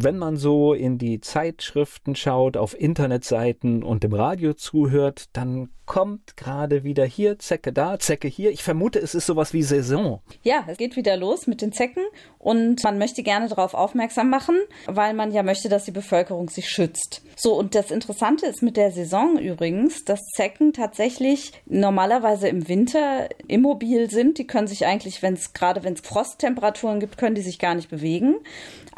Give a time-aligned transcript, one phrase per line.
[0.00, 6.36] wenn man so in die Zeitschriften schaut, auf Internetseiten und im Radio zuhört, dann kommt
[6.36, 8.50] gerade wieder hier Zecke da, Zecke hier.
[8.50, 10.20] Ich vermute, es ist sowas wie Saison.
[10.42, 12.02] Ja, es geht wieder los mit den Zecken
[12.38, 14.56] und man möchte gerne darauf aufmerksam machen,
[14.86, 17.22] weil man ja möchte, dass die Bevölkerung sich schützt.
[17.36, 23.28] So, und das Interessante ist mit der Saison übrigens, dass Zecken tatsächlich normalerweise im Winter
[23.46, 24.36] immobil sind.
[24.36, 27.74] Die können sich eigentlich, wenn es gerade wenn es Frosttemperaturen gibt, können die sich gar
[27.74, 28.36] nicht bewegen.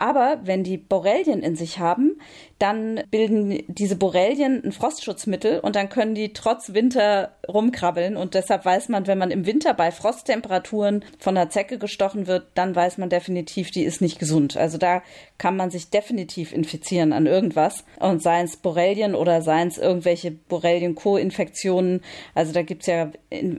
[0.00, 2.18] Aber wenn die Borrelien in sich haben,
[2.60, 8.18] dann bilden diese Borrelien ein Frostschutzmittel und dann können die trotz Winter rumkrabbeln.
[8.18, 12.48] Und deshalb weiß man, wenn man im Winter bei Frosttemperaturen von einer Zecke gestochen wird,
[12.54, 14.58] dann weiß man definitiv, die ist nicht gesund.
[14.58, 15.02] Also da
[15.38, 17.84] kann man sich definitiv infizieren an irgendwas.
[17.98, 22.02] Und seien es Borrelien oder seien es irgendwelche Borrelien-Co-Infektionen.
[22.34, 23.10] Also da gibt es ja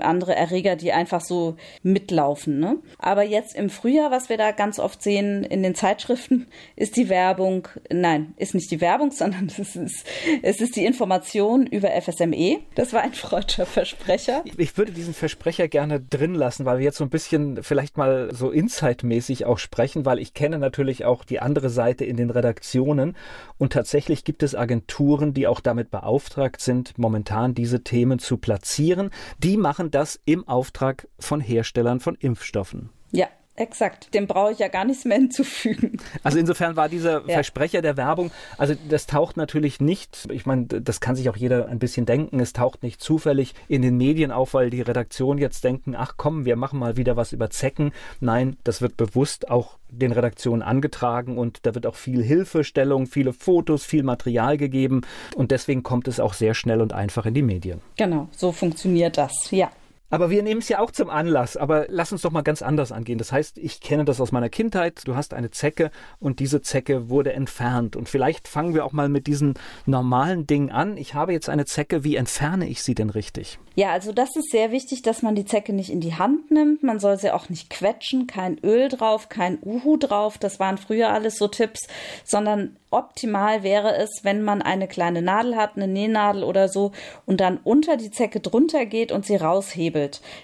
[0.02, 2.60] andere Erreger, die einfach so mitlaufen.
[2.60, 2.78] Ne?
[3.00, 7.10] Aber jetzt im Frühjahr, was wir da ganz oft sehen in den Zeitschriften, ist die
[7.10, 10.06] Werbung, nein, ist nicht die Werbung, Werbung, sondern es ist,
[10.42, 12.60] es ist die Information über FSME.
[12.76, 14.44] Das war ein freudscher Versprecher.
[14.58, 18.34] Ich würde diesen Versprecher gerne drin lassen, weil wir jetzt so ein bisschen vielleicht mal
[18.34, 23.16] so insightmäßig auch sprechen, weil ich kenne natürlich auch die andere Seite in den Redaktionen
[23.58, 29.10] und tatsächlich gibt es Agenturen, die auch damit beauftragt sind, momentan diese Themen zu platzieren.
[29.40, 32.90] Die machen das im Auftrag von Herstellern von Impfstoffen.
[33.12, 35.98] Ja, Exakt, dem brauche ich ja gar nichts mehr hinzufügen.
[36.24, 37.34] Also insofern war dieser ja.
[37.34, 41.68] Versprecher der Werbung, also das taucht natürlich nicht, ich meine, das kann sich auch jeder
[41.68, 45.64] ein bisschen denken, es taucht nicht zufällig in den Medien auf, weil die Redaktion jetzt
[45.66, 47.92] denken, ach komm, wir machen mal wieder was über Zecken.
[48.22, 53.34] Nein, das wird bewusst auch den Redaktionen angetragen und da wird auch viel Hilfestellung, viele
[53.34, 55.02] Fotos, viel Material gegeben
[55.36, 57.82] und deswegen kommt es auch sehr schnell und einfach in die Medien.
[57.98, 59.72] Genau, so funktioniert das, ja.
[60.12, 61.58] Aber wir nehmen es ja auch zum Anlass.
[61.58, 63.18] Aber lass uns doch mal ganz anders angehen.
[63.18, 65.02] Das heißt, ich kenne das aus meiner Kindheit.
[65.06, 67.96] Du hast eine Zecke und diese Zecke wurde entfernt.
[67.96, 70.98] Und vielleicht fangen wir auch mal mit diesen normalen Dingen an.
[70.98, 72.04] Ich habe jetzt eine Zecke.
[72.04, 73.58] Wie entferne ich sie denn richtig?
[73.74, 76.84] Ja, also das ist sehr wichtig, dass man die Zecke nicht in die Hand nimmt.
[76.84, 78.28] Man soll sie auch nicht quetschen.
[78.28, 80.38] Kein Öl drauf, kein Uhu drauf.
[80.38, 81.88] Das waren früher alles so Tipps,
[82.26, 86.92] sondern optimal wäre es, wenn man eine kleine Nadel hat, eine Nähnadel oder so
[87.26, 90.01] und dann unter die Zecke drunter geht und sie raushebelt.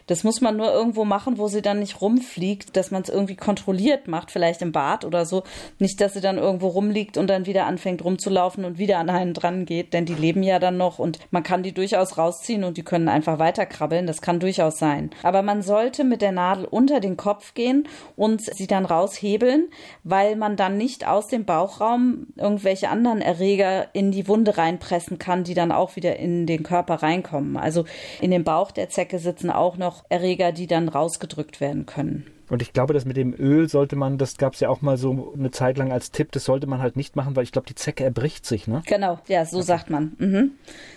[0.07, 3.35] Das muss man nur irgendwo machen, wo sie dann nicht rumfliegt, dass man es irgendwie
[3.35, 5.43] kontrolliert macht, vielleicht im Bad oder so.
[5.79, 9.33] Nicht, dass sie dann irgendwo rumliegt und dann wieder anfängt rumzulaufen und wieder an einen
[9.33, 12.77] dran geht, denn die leben ja dann noch und man kann die durchaus rausziehen und
[12.77, 14.07] die können einfach weiterkrabbeln.
[14.07, 15.11] Das kann durchaus sein.
[15.23, 19.67] Aber man sollte mit der Nadel unter den Kopf gehen und sie dann raushebeln,
[20.03, 25.43] weil man dann nicht aus dem Bauchraum irgendwelche anderen Erreger in die Wunde reinpressen kann,
[25.43, 27.57] die dann auch wieder in den Körper reinkommen.
[27.57, 27.85] Also
[28.21, 32.36] in dem Bauch der Zecke sitzen auch noch Erreger, die dann rausgedrückt werden können.
[32.49, 34.97] Und ich glaube, das mit dem Öl sollte man, das gab es ja auch mal
[34.97, 37.67] so eine Zeit lang als Tipp, das sollte man halt nicht machen, weil ich glaube,
[37.67, 38.83] die Zecke erbricht sich, ne?
[38.85, 39.65] Genau, ja, so okay.
[39.65, 40.13] sagt man.
[40.17, 40.51] Mhm.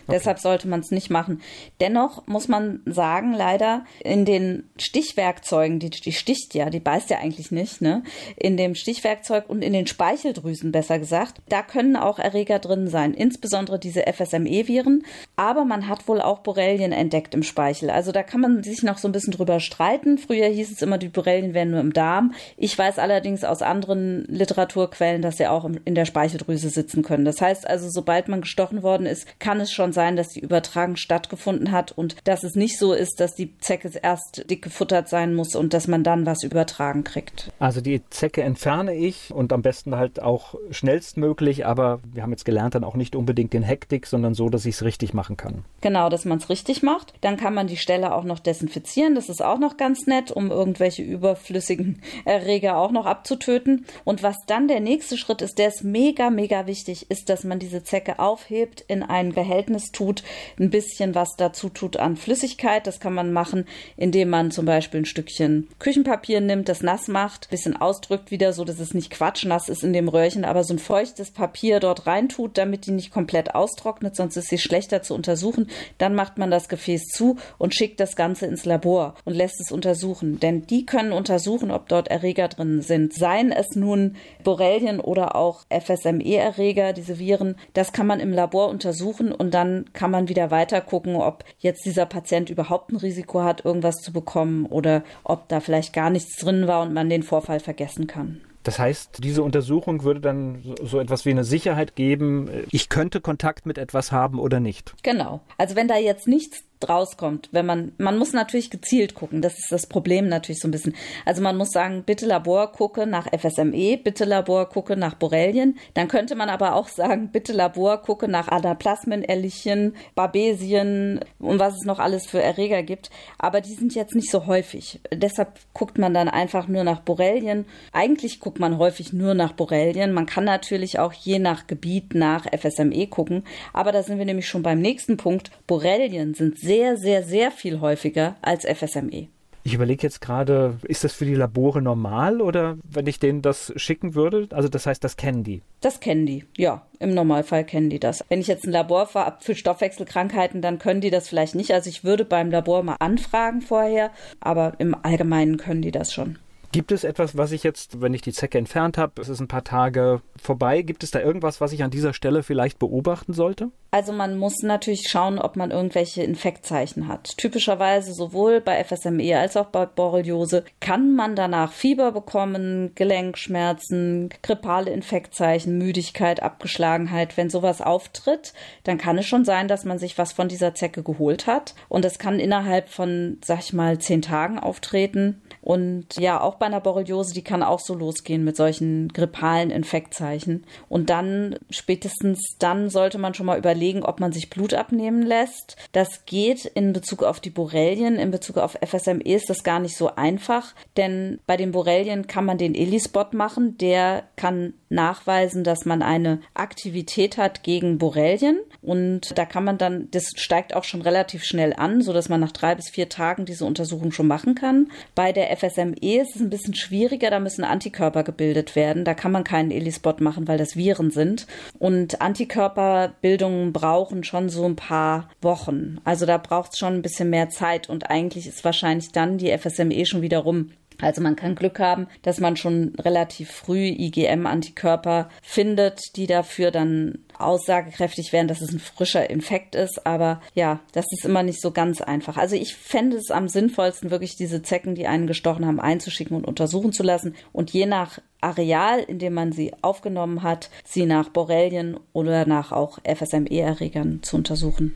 [0.06, 0.18] Okay.
[0.18, 1.40] Deshalb sollte man es nicht machen.
[1.80, 7.18] Dennoch muss man sagen, leider, in den Stichwerkzeugen, die, die sticht ja, die beißt ja
[7.18, 8.02] eigentlich nicht, ne?
[8.36, 13.14] In dem Stichwerkzeug und in den Speicheldrüsen, besser gesagt, da können auch Erreger drin sein,
[13.14, 15.04] insbesondere diese FSME-Viren.
[15.36, 17.90] Aber man hat wohl auch Borrelien entdeckt im Speichel.
[17.90, 20.18] Also da kann man sich noch so ein bisschen drüber streiten.
[20.18, 22.34] Früher hieß es immer, die Borrelien Zellen werden nur im Darm.
[22.56, 27.24] Ich weiß allerdings aus anderen Literaturquellen, dass sie auch in der Speicheldrüse sitzen können.
[27.24, 30.96] Das heißt also, sobald man gestochen worden ist, kann es schon sein, dass die Übertragung
[30.96, 35.34] stattgefunden hat und dass es nicht so ist, dass die Zecke erst dick gefuttert sein
[35.34, 37.50] muss und dass man dann was übertragen kriegt.
[37.58, 42.44] Also die Zecke entferne ich und am besten halt auch schnellstmöglich, aber wir haben jetzt
[42.44, 45.64] gelernt, dann auch nicht unbedingt den Hektik, sondern so, dass ich es richtig machen kann.
[45.80, 47.14] Genau, dass man es richtig macht.
[47.20, 49.14] Dann kann man die Stelle auch noch desinfizieren.
[49.14, 53.86] Das ist auch noch ganz nett, um irgendwelche Über überflüssigen Erreger auch noch abzutöten.
[54.04, 57.58] Und was dann der nächste Schritt ist, der ist mega, mega wichtig, ist, dass man
[57.58, 60.22] diese Zecke aufhebt, in ein Behältnis tut,
[60.58, 62.86] ein bisschen was dazu tut an Flüssigkeit.
[62.86, 63.66] Das kann man machen,
[63.96, 68.52] indem man zum Beispiel ein Stückchen Küchenpapier nimmt, das nass macht, ein bisschen ausdrückt wieder,
[68.52, 72.06] so dass es nicht quatschnass ist in dem Röhrchen, aber so ein feuchtes Papier dort
[72.06, 75.68] reintut, damit die nicht komplett austrocknet, sonst ist sie schlechter zu untersuchen.
[75.98, 79.72] Dann macht man das Gefäß zu und schickt das Ganze ins Labor und lässt es
[79.72, 80.40] untersuchen.
[80.40, 83.14] Denn die können untersuchen, ob dort Erreger drin sind.
[83.14, 89.30] Seien es nun Borrelien oder auch FSME-Erreger, diese Viren, das kann man im Labor untersuchen
[89.30, 93.64] und dann kann man wieder weiter gucken, ob jetzt dieser Patient überhaupt ein Risiko hat,
[93.64, 97.60] irgendwas zu bekommen oder ob da vielleicht gar nichts drin war und man den Vorfall
[97.60, 98.40] vergessen kann.
[98.62, 103.64] Das heißt, diese Untersuchung würde dann so etwas wie eine Sicherheit geben, ich könnte Kontakt
[103.64, 104.94] mit etwas haben oder nicht.
[105.02, 105.40] Genau.
[105.56, 109.42] Also wenn da jetzt nichts rauskommt, wenn man, man muss natürlich gezielt gucken.
[109.42, 110.94] Das ist das Problem natürlich so ein bisschen.
[111.26, 115.78] Also man muss sagen, bitte Labor gucke nach FSME, bitte Labor gucke nach Borrelien.
[115.94, 121.74] Dann könnte man aber auch sagen, bitte Labor gucke nach Anaplasmen, Erlichen, Babesien und was
[121.74, 123.10] es noch alles für Erreger gibt.
[123.38, 125.00] Aber die sind jetzt nicht so häufig.
[125.12, 127.66] Deshalb guckt man dann einfach nur nach Borrelien.
[127.92, 130.12] Eigentlich guckt man häufig nur nach Borrelien.
[130.12, 133.44] Man kann natürlich auch je nach Gebiet nach FSME gucken.
[133.72, 135.50] Aber da sind wir nämlich schon beim nächsten Punkt.
[135.66, 139.26] Borrelien sind sehr sehr, sehr, sehr viel häufiger als FSME.
[139.64, 143.72] Ich überlege jetzt gerade, ist das für die Labore normal oder wenn ich denen das
[143.74, 144.46] schicken würde?
[144.52, 145.62] Also das heißt, das kennen die.
[145.80, 146.86] Das kennen die, ja.
[147.00, 148.24] Im Normalfall kennen die das.
[148.28, 151.74] Wenn ich jetzt ein Labor habe für Stoffwechselkrankheiten, dann können die das vielleicht nicht.
[151.74, 156.38] Also ich würde beim Labor mal anfragen vorher, aber im Allgemeinen können die das schon.
[156.72, 159.48] Gibt es etwas, was ich jetzt, wenn ich die Zecke entfernt habe, es ist ein
[159.48, 163.70] paar Tage vorbei, gibt es da irgendwas, was ich an dieser Stelle vielleicht beobachten sollte?
[163.90, 167.36] Also man muss natürlich schauen, ob man irgendwelche Infektzeichen hat.
[167.36, 174.92] Typischerweise sowohl bei FSME als auch bei Borreliose kann man danach Fieber bekommen, Gelenkschmerzen, grippale
[174.92, 177.36] Infektzeichen, Müdigkeit, Abgeschlagenheit.
[177.36, 178.52] Wenn sowas auftritt,
[178.84, 181.74] dann kann es schon sein, dass man sich was von dieser Zecke geholt hat.
[181.88, 185.42] Und das kann innerhalb von, sag ich mal, zehn Tagen auftreten.
[185.62, 190.64] Und ja, auch bei einer Borreliose, die kann auch so losgehen mit solchen grippalen Infektzeichen.
[190.88, 195.76] Und dann, spätestens dann, sollte man schon mal überlegen, ob man sich Blut abnehmen lässt.
[195.90, 198.16] Das geht in Bezug auf die Borrelien.
[198.16, 202.44] In Bezug auf FSME ist das gar nicht so einfach, denn bei den Borrelien kann
[202.44, 203.76] man den ELI-Spot machen.
[203.78, 208.60] Der kann nachweisen, dass man eine Aktivität hat gegen Borrelien.
[208.82, 212.40] Und da kann man dann, das steigt auch schon relativ schnell an, so dass man
[212.40, 214.90] nach drei bis vier Tagen diese Untersuchung schon machen kann.
[215.14, 219.04] Bei der FSME ist es ein bisschen schwieriger, da müssen Antikörper gebildet werden.
[219.04, 221.46] Da kann man keinen ELISpot machen, weil das Viren sind.
[221.78, 225.98] Und Antikörperbildungen brauchen schon so ein paar Wochen.
[226.04, 229.56] Also da braucht es schon ein bisschen mehr Zeit und eigentlich ist wahrscheinlich dann die
[229.56, 230.70] FSME schon wieder rum.
[231.00, 237.18] Also man kann Glück haben, dass man schon relativ früh IgM-Antikörper findet, die dafür dann
[237.38, 240.06] aussagekräftig werden, dass es ein frischer Infekt ist.
[240.06, 242.36] Aber ja, das ist immer nicht so ganz einfach.
[242.36, 246.46] Also ich fände es am sinnvollsten, wirklich diese Zecken, die einen gestochen haben, einzuschicken und
[246.46, 247.34] untersuchen zu lassen.
[247.52, 252.72] Und je nach Areal, in dem man sie aufgenommen hat, sie nach Borrelien oder nach
[252.72, 254.94] auch FSME-Erregern zu untersuchen.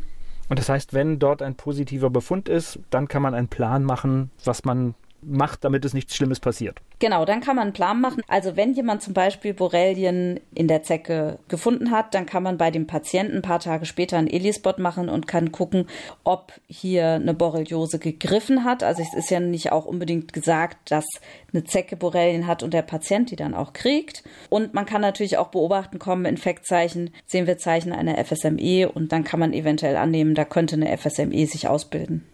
[0.49, 4.31] Und das heißt, wenn dort ein positiver Befund ist, dann kann man einen Plan machen,
[4.45, 4.95] was man
[5.27, 6.79] macht, damit es nichts Schlimmes passiert.
[6.99, 8.23] Genau, dann kann man einen Plan machen.
[8.29, 12.71] Also wenn jemand zum Beispiel Borrelien in der Zecke gefunden hat, dann kann man bei
[12.71, 15.87] dem Patienten ein paar Tage später einen Elispot machen und kann gucken,
[16.23, 18.83] ob hier eine Borreliose gegriffen hat.
[18.83, 21.05] Also es ist ja nicht auch unbedingt gesagt, dass
[21.53, 24.23] eine Zecke Borrelien hat und der Patient die dann auch kriegt.
[24.51, 29.25] Und man kann natürlich auch beobachten, kommen Infektzeichen, sehen wir Zeichen einer FSME und dann
[29.25, 32.25] kann man eventuell annehmen, da könnte eine FSME sich ausbilden.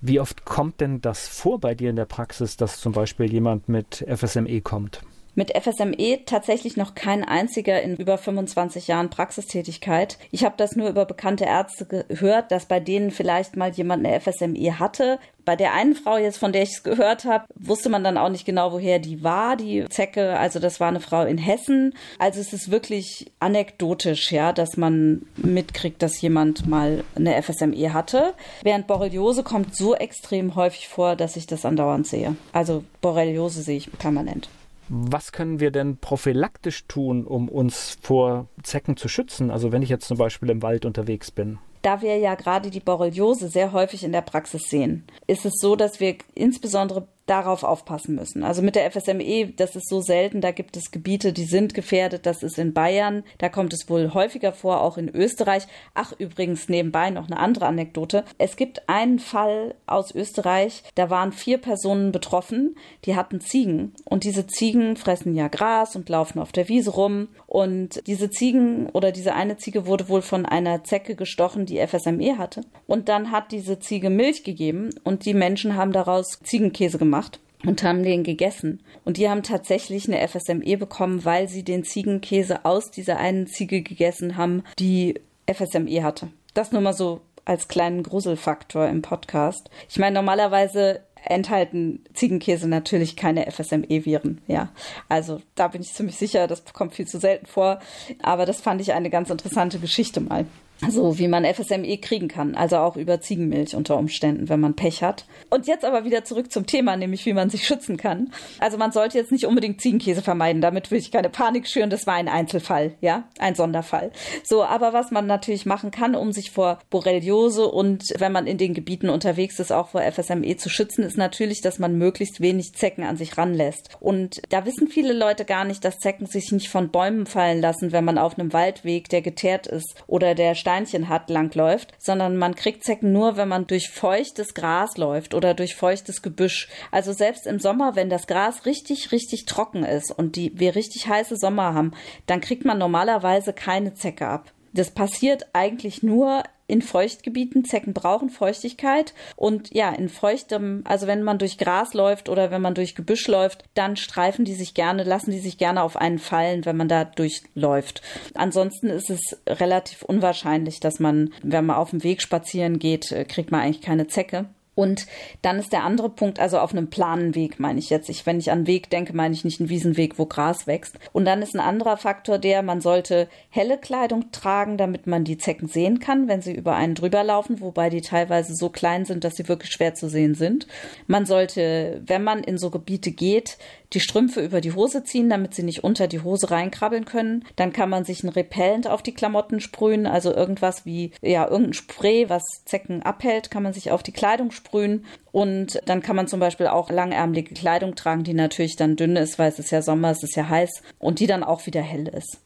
[0.00, 3.68] Wie oft kommt denn das vor bei dir in der Praxis, dass zum Beispiel jemand
[3.68, 5.00] mit FSME kommt?
[5.38, 10.16] Mit FSME tatsächlich noch kein einziger in über 25 Jahren Praxistätigkeit.
[10.30, 14.18] Ich habe das nur über bekannte Ärzte gehört, dass bei denen vielleicht mal jemand eine
[14.18, 15.18] FSME hatte.
[15.44, 18.30] Bei der einen Frau jetzt, von der ich es gehört habe, wusste man dann auch
[18.30, 20.38] nicht genau, woher die war, die Zecke.
[20.38, 21.92] Also das war eine Frau in Hessen.
[22.18, 28.32] Also es ist wirklich anekdotisch, ja, dass man mitkriegt, dass jemand mal eine FSME hatte.
[28.62, 32.36] Während Borreliose kommt so extrem häufig vor, dass ich das andauernd sehe.
[32.54, 34.48] Also Borreliose sehe ich permanent.
[34.88, 39.50] Was können wir denn prophylaktisch tun, um uns vor Zecken zu schützen?
[39.50, 41.58] Also wenn ich jetzt zum Beispiel im Wald unterwegs bin.
[41.82, 45.76] Da wir ja gerade die Borreliose sehr häufig in der Praxis sehen, ist es so,
[45.76, 48.44] dass wir insbesondere darauf aufpassen müssen.
[48.44, 52.24] Also mit der FSME, das ist so selten, da gibt es Gebiete, die sind gefährdet,
[52.24, 55.66] das ist in Bayern, da kommt es wohl häufiger vor, auch in Österreich.
[55.94, 58.24] Ach, übrigens nebenbei noch eine andere Anekdote.
[58.38, 64.22] Es gibt einen Fall aus Österreich, da waren vier Personen betroffen, die hatten Ziegen und
[64.22, 69.10] diese Ziegen fressen ja Gras und laufen auf der Wiese rum und diese Ziegen oder
[69.10, 73.50] diese eine Ziege wurde wohl von einer Zecke gestochen, die FSME hatte und dann hat
[73.50, 78.22] diese Ziege Milch gegeben und die Menschen haben daraus Ziegenkäse gemacht gemacht und haben den
[78.22, 78.80] gegessen.
[79.04, 83.82] Und die haben tatsächlich eine FSME bekommen, weil sie den Ziegenkäse aus dieser einen Ziege
[83.82, 85.20] gegessen haben, die
[85.50, 86.28] FSME hatte.
[86.54, 89.70] Das nur mal so als kleinen Gruselfaktor im Podcast.
[89.88, 94.40] Ich meine, normalerweise enthalten Ziegenkäse natürlich keine FSME-Viren.
[94.46, 94.68] Ja,
[95.08, 97.80] also da bin ich ziemlich sicher, das kommt viel zu selten vor.
[98.22, 100.46] Aber das fand ich eine ganz interessante Geschichte mal.
[100.88, 105.02] So wie man FSME kriegen kann, also auch über Ziegenmilch unter Umständen, wenn man Pech
[105.02, 105.24] hat.
[105.48, 108.30] Und jetzt aber wieder zurück zum Thema, nämlich wie man sich schützen kann.
[108.58, 112.06] Also man sollte jetzt nicht unbedingt Ziegenkäse vermeiden, damit will ich keine Panik schüren, das
[112.06, 114.12] war ein Einzelfall, ja, ein Sonderfall.
[114.44, 118.58] So, aber was man natürlich machen kann, um sich vor Borreliose und wenn man in
[118.58, 122.74] den Gebieten unterwegs ist, auch vor FSME zu schützen, ist natürlich, dass man möglichst wenig
[122.74, 123.96] Zecken an sich ranlässt.
[124.00, 127.92] Und da wissen viele Leute gar nicht, dass Zecken sich nicht von Bäumen fallen lassen,
[127.92, 132.56] wenn man auf einem Waldweg, der geteert ist oder der Steinchen hat, langläuft, sondern man
[132.56, 136.68] kriegt Zecken nur, wenn man durch feuchtes Gras läuft oder durch feuchtes Gebüsch.
[136.90, 141.06] Also selbst im Sommer, wenn das Gras richtig, richtig trocken ist und die, wir richtig
[141.06, 141.92] heiße Sommer haben,
[142.26, 144.50] dann kriegt man normalerweise keine Zecke ab.
[144.76, 147.64] Das passiert eigentlich nur in Feuchtgebieten.
[147.64, 152.60] Zecken brauchen Feuchtigkeit und ja, in feuchtem, also wenn man durch Gras läuft oder wenn
[152.60, 156.18] man durch Gebüsch läuft, dann streifen die sich gerne, lassen die sich gerne auf einen
[156.18, 158.02] fallen, wenn man da durchläuft.
[158.34, 163.24] Ansonsten ist es relativ unwahrscheinlich, dass man, wenn man auf dem Weg spazieren geht, äh,
[163.24, 164.46] kriegt man eigentlich keine Zecke.
[164.76, 165.06] Und
[165.40, 168.10] dann ist der andere Punkt, also auf einem planen Weg meine ich jetzt.
[168.10, 170.98] Ich, wenn ich an Weg denke, meine ich nicht einen Wiesenweg, wo Gras wächst.
[171.12, 175.38] Und dann ist ein anderer Faktor der, man sollte helle Kleidung tragen, damit man die
[175.38, 179.24] Zecken sehen kann, wenn sie über einen drüber laufen, wobei die teilweise so klein sind,
[179.24, 180.66] dass sie wirklich schwer zu sehen sind.
[181.06, 183.56] Man sollte, wenn man in so Gebiete geht,
[183.92, 187.44] die Strümpfe über die Hose ziehen, damit sie nicht unter die Hose reinkrabbeln können.
[187.56, 191.74] Dann kann man sich ein Repellent auf die Klamotten sprühen, also irgendwas wie, ja, irgendein
[191.74, 195.04] Spray, was Zecken abhält, kann man sich auf die Kleidung sprühen.
[195.32, 199.38] Und dann kann man zum Beispiel auch langärmelige Kleidung tragen, die natürlich dann dünn ist,
[199.38, 202.08] weil es ist ja Sommer, es ist ja heiß und die dann auch wieder hell
[202.08, 202.40] ist.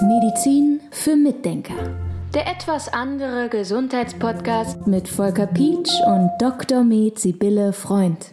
[0.00, 1.74] Medizin für Mitdenker.
[2.34, 6.82] Der etwas andere Gesundheitspodcast mit Volker Pietsch und Dr.
[6.82, 8.32] Med Sibylle Freund.